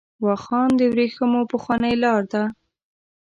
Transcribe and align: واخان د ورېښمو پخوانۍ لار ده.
واخان 0.25 0.69
د 0.79 0.81
ورېښمو 0.91 1.41
پخوانۍ 1.51 1.93
لار 2.03 2.23
ده. 2.31 2.43